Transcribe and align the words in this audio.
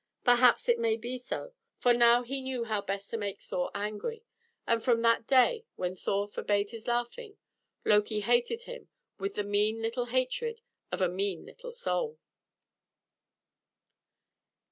Perhaps 0.23 0.67
it 0.67 0.79
may 0.79 0.97
be 0.97 1.19
so, 1.19 1.53
for 1.77 1.93
now 1.93 2.23
he 2.23 2.41
knew 2.41 2.63
how 2.63 2.81
best 2.81 3.11
to 3.11 3.17
make 3.17 3.39
Thor 3.39 3.69
angry; 3.75 4.23
and 4.65 4.83
from 4.83 5.03
that 5.03 5.27
day 5.27 5.67
when 5.75 5.95
Thor 5.95 6.27
forbade 6.27 6.71
his 6.71 6.87
laughing, 6.87 7.37
Loki 7.85 8.21
hated 8.21 8.63
him 8.63 8.89
with 9.19 9.35
the 9.35 9.43
mean 9.43 9.79
little 9.79 10.05
hatred 10.05 10.61
of 10.91 11.01
a 11.01 11.07
mean 11.07 11.45
little 11.45 11.71
soul. 11.71 12.17